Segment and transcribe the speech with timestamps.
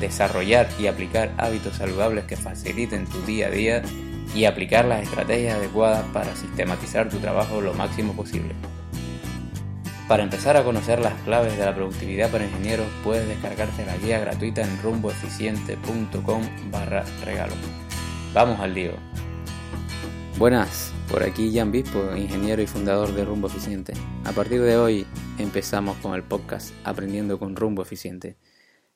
[0.00, 3.82] desarrollar y aplicar hábitos saludables que faciliten tu día a día
[4.34, 8.54] y aplicar las estrategias adecuadas para sistematizar tu trabajo lo máximo posible.
[10.08, 14.18] Para empezar a conocer las claves de la productividad para ingenieros, puedes descargarte la guía
[14.18, 17.54] gratuita en rumboeficiente.com barra regalo.
[18.34, 18.92] Vamos al lío.
[20.36, 23.94] Buenas, por aquí Jan Bispo, ingeniero y fundador de Rumbo Eficiente.
[24.24, 25.06] A partir de hoy
[25.38, 28.36] empezamos con el podcast Aprendiendo con Rumbo Eficiente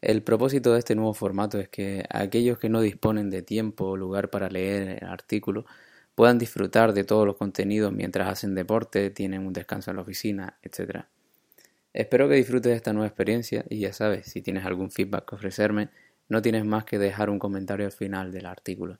[0.00, 3.96] el propósito de este nuevo formato es que aquellos que no disponen de tiempo o
[3.96, 5.66] lugar para leer el artículo
[6.14, 10.58] puedan disfrutar de todos los contenidos mientras hacen deporte, tienen un descanso en la oficina,
[10.62, 11.04] etc.
[11.92, 15.34] Espero que disfrutes de esta nueva experiencia y ya sabes, si tienes algún feedback que
[15.34, 15.90] ofrecerme,
[16.28, 18.98] no tienes más que dejar un comentario al final del artículo.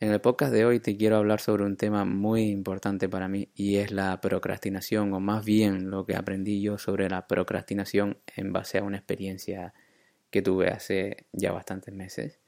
[0.00, 3.48] En el podcast de hoy te quiero hablar sobre un tema muy importante para mí
[3.54, 8.52] y es la procrastinación o más bien lo que aprendí yo sobre la procrastinación en
[8.52, 9.74] base a una experiencia
[10.30, 12.40] que tuve hace ya bastantes meses.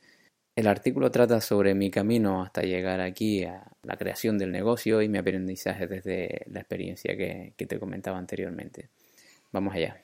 [0.57, 5.09] El artículo trata sobre mi camino hasta llegar aquí a la creación del negocio y
[5.09, 8.91] mi aprendizaje desde la experiencia que, te comentaba anteriormente.
[9.53, 10.03] Vamos allá.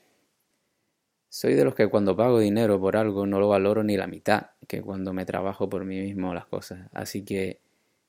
[1.29, 4.51] Soy de los que cuando pago dinero por algo no lo valoro ni la mitad
[4.67, 6.89] que cuando me trabajo por mí mismo las cosas.
[6.93, 7.59] Así que,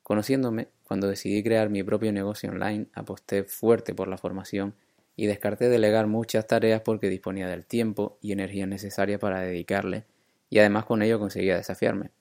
[0.03, 4.75] conociéndome, cuando decidí crear mi propio negocio online, aposté fuerte por la formación
[5.19, 10.05] y descarté delegar muchas tareas porque disponía del tiempo y energía necesaria para dedicarle
[10.49, 12.13] y además con ello conseguía desafiarme.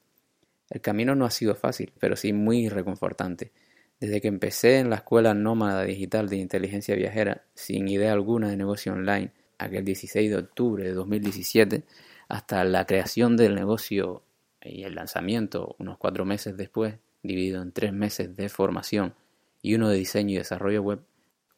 [0.71, 3.51] El camino no ha sido fácil, pero sí muy reconfortante.
[3.99, 8.57] Desde que empecé en la escuela nómada digital de inteligencia viajera, sin idea alguna de
[8.57, 11.83] negocio online, aquel 16 de octubre de 2017,
[12.29, 14.23] hasta la creación del negocio
[14.63, 19.13] y el lanzamiento unos cuatro meses después, dividido en tres meses de formación
[19.61, 21.01] y uno de diseño y desarrollo web,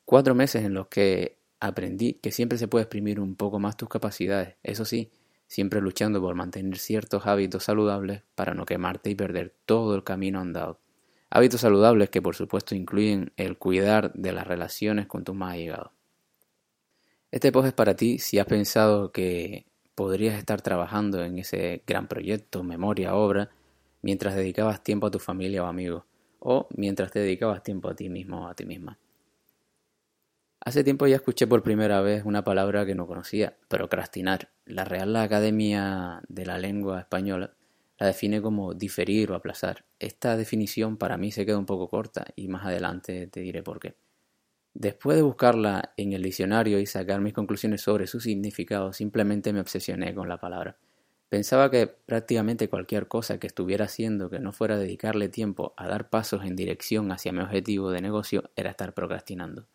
[0.09, 3.89] Cuatro meses en los que aprendí que siempre se puede exprimir un poco más tus
[3.89, 5.11] capacidades, eso sí,
[5.45, 10.39] siempre luchando por mantener ciertos hábitos saludables para no quemarte y perder todo el camino
[10.39, 10.79] andado.
[11.29, 15.91] Hábitos saludables que por supuesto incluyen el cuidar de las relaciones con tus más allegados.
[17.29, 22.07] Este post es para ti si has pensado que podrías estar trabajando en ese gran
[22.07, 23.51] proyecto, memoria, obra,
[24.01, 26.05] mientras dedicabas tiempo a tu familia o amigos,
[26.39, 28.97] o mientras te dedicabas tiempo a ti mismo o a ti misma.
[30.61, 34.49] Hace tiempo ya escuché por primera vez una palabra que no conocía, procrastinar.
[34.65, 37.53] La Real Academia de la Lengua Española
[37.97, 39.85] la define como diferir o aplazar.
[39.99, 43.79] Esta definición para mí se queda un poco corta y más adelante te diré por
[43.79, 43.95] qué.
[44.73, 49.61] Después de buscarla en el diccionario y sacar mis conclusiones sobre su significado, simplemente me
[49.61, 50.77] obsesioné con la palabra.
[51.29, 56.09] Pensaba que prácticamente cualquier cosa que estuviera haciendo que no fuera dedicarle tiempo a dar
[56.09, 59.67] pasos en dirección hacia mi objetivo de negocio era estar procrastinando.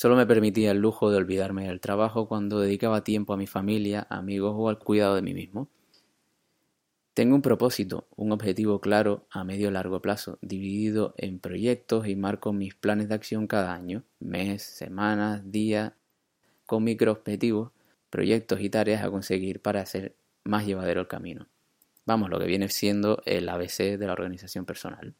[0.00, 4.06] Solo me permitía el lujo de olvidarme del trabajo cuando dedicaba tiempo a mi familia,
[4.10, 5.68] amigos o al cuidado de mí mismo.
[7.14, 12.52] Tengo un propósito, un objetivo claro a medio largo plazo, dividido en proyectos y marco
[12.52, 15.96] mis planes de acción cada año, mes, semanas, día,
[16.64, 17.72] con microobjetivos,
[18.08, 21.48] proyectos y tareas a conseguir para hacer más llevadero el camino.
[22.06, 25.16] Vamos, lo que viene siendo el ABC de la organización personal.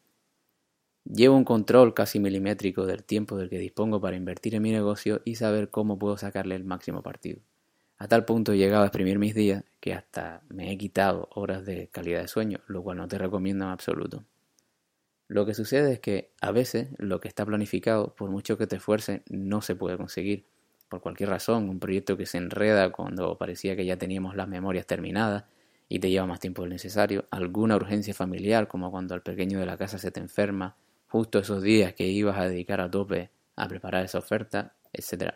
[1.05, 5.21] Llevo un control casi milimétrico del tiempo del que dispongo para invertir en mi negocio
[5.25, 7.39] y saber cómo puedo sacarle el máximo partido.
[7.97, 11.65] A tal punto he llegado a exprimir mis días que hasta me he quitado horas
[11.65, 14.23] de calidad de sueño, lo cual no te recomiendo en absoluto.
[15.27, 18.75] Lo que sucede es que a veces lo que está planificado, por mucho que te
[18.75, 20.45] esfuerces, no se puede conseguir.
[20.89, 24.87] Por cualquier razón, un proyecto que se enreda cuando parecía que ya teníamos las memorias
[24.87, 25.45] terminadas
[25.87, 29.65] y te lleva más tiempo del necesario, alguna urgencia familiar como cuando el pequeño de
[29.65, 30.77] la casa se te enferma,
[31.09, 35.33] justo esos días que ibas a dedicar a tope a preparar esa oferta, etc.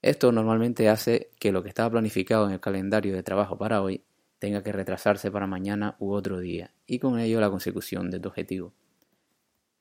[0.00, 4.04] Esto normalmente hace que lo que estaba planificado en el calendario de trabajo para hoy
[4.38, 8.28] tenga que retrasarse para mañana u otro día, y con ello la consecución de tu
[8.28, 8.74] objetivo.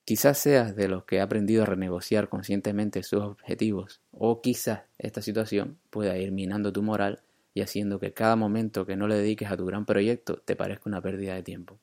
[0.06, 5.22] Quizás seas de los que ha aprendido a renegociar conscientemente sus objetivos, o quizás esta
[5.22, 7.22] situación pueda ir minando tu moral
[7.54, 10.90] y haciendo que cada momento que no le dediques a tu gran proyecto te parezca
[10.90, 11.80] una pérdida de tiempo.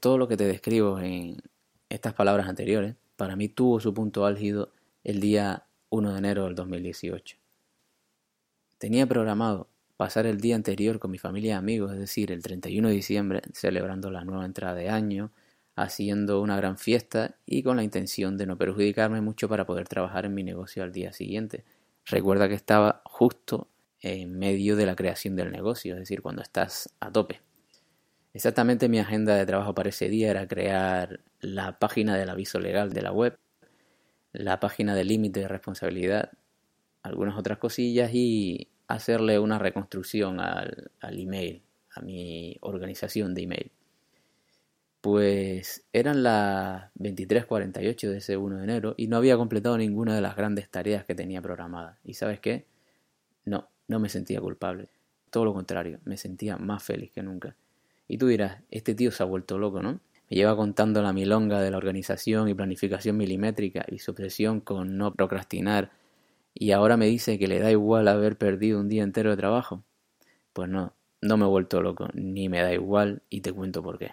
[0.00, 1.38] Todo lo que te describo en,
[1.92, 4.72] estas palabras anteriores, para mí tuvo su punto álgido
[5.04, 7.36] el día 1 de enero del 2018.
[8.78, 12.88] Tenía programado pasar el día anterior con mi familia y amigos, es decir, el 31
[12.88, 15.32] de diciembre, celebrando la nueva entrada de año,
[15.76, 20.24] haciendo una gran fiesta y con la intención de no perjudicarme mucho para poder trabajar
[20.24, 21.64] en mi negocio al día siguiente.
[22.06, 23.68] Recuerda que estaba justo
[24.00, 27.40] en medio de la creación del negocio, es decir, cuando estás a tope.
[28.34, 32.92] Exactamente mi agenda de trabajo para ese día era crear la página del aviso legal
[32.92, 33.38] de la web,
[34.32, 36.32] la página de límite de responsabilidad,
[37.02, 41.62] algunas otras cosillas y hacerle una reconstrucción al, email,
[41.94, 43.70] a mi organización de email.
[45.02, 50.20] Pues eran las 23:48 de ese 1 de enero y no había completado ninguna de
[50.20, 51.98] las grandes tareas que tenía programadas.
[52.04, 52.66] ¿Y sabes qué?
[53.44, 54.88] No, no me sentía culpable.
[55.30, 57.56] Todo lo contrario, me sentía más feliz que nunca.
[58.08, 60.00] Y tú dirás, este tío se ha vuelto loco, ¿no?
[60.30, 64.96] Me lleva contando la milonga de la organización y planificación milimétrica y su presión con
[64.96, 65.90] no procrastinar
[66.54, 69.84] y ahora me dice que le da igual haber perdido un día entero de trabajo.
[70.52, 73.98] Pues no, no me he vuelto loco, ni me da igual y te cuento por
[73.98, 74.12] qué.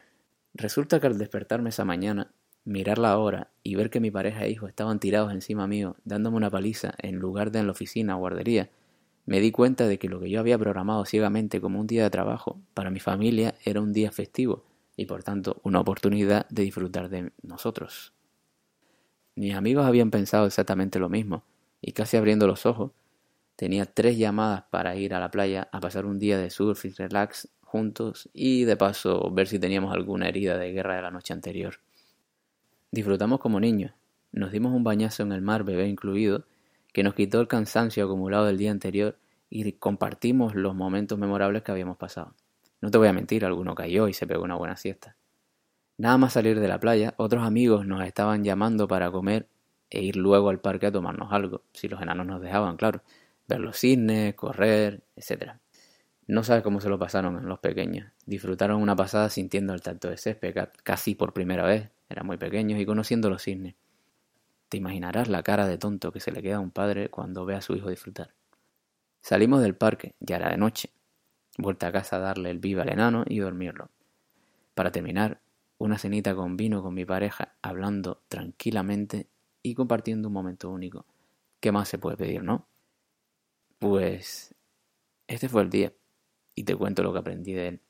[0.53, 2.31] Resulta que al despertarme esa mañana,
[2.63, 6.37] mirar la hora y ver que mi pareja e hijo estaban tirados encima mío, dándome
[6.37, 8.69] una paliza en lugar de en la oficina o guardería,
[9.29, 12.09] me di cuenta de que lo que yo había programado ciegamente como un día de
[12.09, 14.65] trabajo, para mi familia era un día festivo
[14.97, 18.11] y por tanto una oportunidad de disfrutar de nosotros.
[19.35, 21.43] Mis amigos habían pensado exactamente lo mismo,
[21.79, 22.91] y casi abriendo los ojos,
[23.55, 26.89] tenía tres llamadas para ir a la playa a pasar un día de surf y
[26.89, 31.33] relax juntos y de paso ver si teníamos alguna herida de guerra de la noche
[31.33, 31.75] anterior.
[32.89, 33.93] Disfrutamos como niños,
[34.31, 36.45] nos dimos un bañazo en el mar, bebé incluido,
[36.93, 39.17] que nos quitó el cansancio acumulado del día anterior
[39.49, 42.35] y compartimos los momentos memorables que habíamos pasado.
[42.81, 45.15] No te voy a mentir, alguno cayó y se pegó una buena siesta.
[45.97, 49.47] Nada más salir de la playa, otros amigos nos estaban llamando para comer
[49.89, 53.01] e ir luego al parque a tomarnos algo, si los enanos nos dejaban, claro,
[53.47, 55.59] ver los cisnes, correr, etcétera.
[56.27, 58.11] No sabes cómo se lo pasaron los pequeños.
[58.27, 60.53] Disfrutaron una pasada sintiendo el tacto de césped
[60.83, 61.89] casi por primera vez.
[62.07, 63.73] Eran muy pequeños y conociendo los cisnes.
[64.69, 67.55] Te imaginarás la cara de tonto que se le queda a un padre cuando ve
[67.55, 68.33] a su hijo disfrutar.
[69.21, 70.91] Salimos del parque, ya era de noche.
[71.57, 73.89] Vuelta a casa a darle el viva al enano y dormirlo.
[74.75, 75.41] Para terminar,
[75.77, 79.27] una cenita con vino con mi pareja, hablando tranquilamente
[79.63, 81.05] y compartiendo un momento único.
[81.59, 82.67] ¿Qué más se puede pedir, no?
[83.79, 84.53] Pues
[85.27, 85.93] este fue el día
[86.55, 87.81] y te cuento lo que aprendí de él.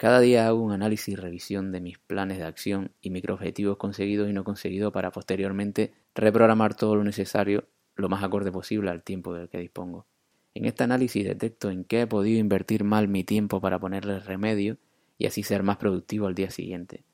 [0.00, 4.30] Cada día hago un análisis y revisión de mis planes de acción y microobjetivos conseguidos
[4.30, 9.34] y no conseguidos para posteriormente reprogramar todo lo necesario lo más acorde posible al tiempo
[9.34, 10.06] del que dispongo.
[10.54, 14.78] En este análisis detecto en qué he podido invertir mal mi tiempo para ponerle remedio
[15.18, 17.04] y así ser más productivo al día siguiente.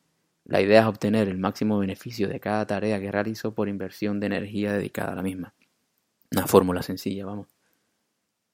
[0.45, 4.27] La idea es obtener el máximo beneficio de cada tarea que realizo por inversión de
[4.27, 5.55] energía dedicada a la misma.
[6.31, 7.49] Una fórmula sencilla, vamos.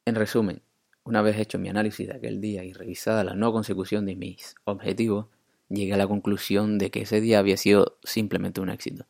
[0.06, 0.62] En resumen,
[1.04, 4.54] una vez hecho mi análisis de aquel día y revisada la no consecución de mis
[4.64, 5.26] objetivos,
[5.68, 9.06] llegué a la conclusión de que ese día había sido simplemente un éxito.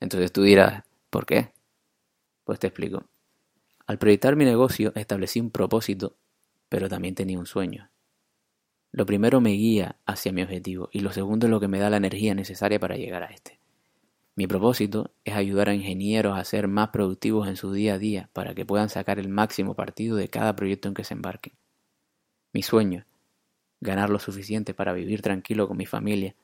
[0.00, 1.52] Entonces tú dirás, ¿por qué?
[2.44, 3.06] Pues te explico.
[3.86, 6.16] Al proyectar mi negocio establecí un propósito,
[6.68, 7.90] pero también tenía un sueño.
[8.90, 11.90] Lo primero me guía hacia mi objetivo y lo segundo es lo que me da
[11.90, 13.58] la energía necesaria para llegar a este.
[14.36, 18.30] Mi propósito es ayudar a ingenieros a ser más productivos en su día a día
[18.32, 21.54] para que puedan sacar el máximo partido de cada proyecto en que se embarquen.
[22.52, 23.06] Mi sueño,
[23.80, 26.34] ganar lo suficiente para vivir tranquilo con mi familia,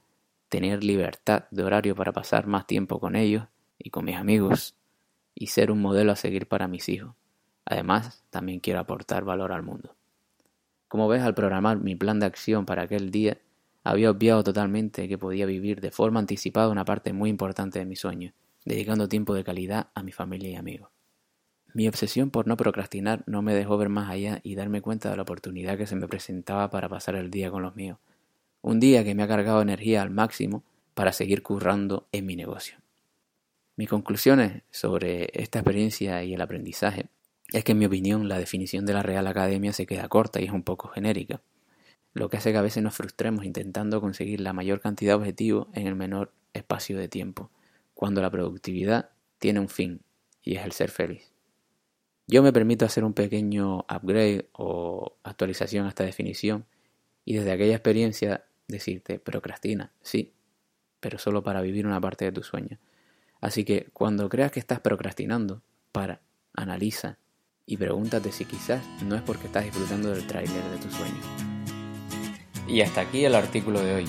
[0.48, 3.44] tener libertad de horario para pasar más tiempo con ellos
[3.78, 4.76] y con mis amigos,
[5.34, 7.14] y ser un modelo a seguir para mis hijos.
[7.64, 9.96] Además, también quiero aportar valor al mundo.
[10.86, 13.38] Como ves, al programar mi plan de acción para aquel día,
[13.82, 17.96] había obviado totalmente que podía vivir de forma anticipada una parte muy importante de mi
[17.96, 18.32] sueño,
[18.64, 20.90] dedicando tiempo de calidad a mi familia y amigos.
[21.72, 25.16] Mi obsesión por no procrastinar no me dejó ver más allá y darme cuenta de
[25.16, 27.98] la oportunidad que se me presentaba para pasar el día con los míos.
[28.60, 32.76] Un día que me ha cargado energía al máximo para seguir currando en mi negocio.
[33.76, 37.06] Mis conclusiones sobre esta experiencia y el aprendizaje
[37.52, 40.44] es que en mi opinión la definición de la Real Academia se queda corta y
[40.44, 41.40] es un poco genérica
[42.12, 45.68] lo que hace que a veces nos frustremos intentando conseguir la mayor cantidad de objetivos
[45.74, 47.50] en el menor espacio de tiempo,
[47.94, 50.02] cuando la productividad tiene un fin,
[50.42, 51.32] y es el ser feliz.
[52.26, 56.64] Yo me permito hacer un pequeño upgrade o actualización a esta definición
[57.24, 60.32] y desde aquella experiencia decirte, procrastina, sí,
[61.00, 62.78] pero solo para vivir una parte de tu sueño.
[63.40, 65.62] Así que cuando creas que estás procrastinando,
[65.92, 66.20] para,
[66.54, 67.18] analiza
[67.66, 71.49] y pregúntate si quizás no es porque estás disfrutando del tráiler de tu sueño.
[72.70, 74.06] Y hasta aquí el artículo de hoy.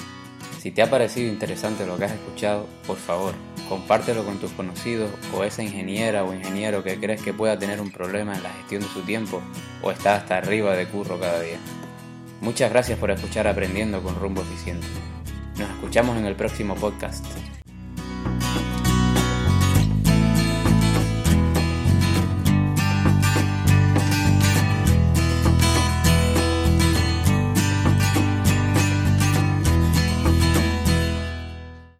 [0.59, 3.33] Si te ha parecido interesante lo que has escuchado, por favor,
[3.67, 7.89] compártelo con tus conocidos o esa ingeniera o ingeniero que crees que pueda tener un
[7.89, 9.41] problema en la gestión de su tiempo
[9.81, 11.57] o está hasta arriba de curro cada día.
[12.41, 14.85] Muchas gracias por escuchar Aprendiendo con Rumbo Eficiente.
[15.57, 17.25] Nos escuchamos en el próximo podcast.